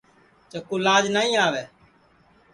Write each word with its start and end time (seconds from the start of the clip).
چکُو 0.51 0.75
لاج 0.85 1.03
نائی 1.15 1.31
آوے 1.45 1.63